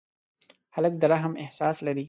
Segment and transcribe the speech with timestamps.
[0.75, 1.99] هلک د رحم احساس لري.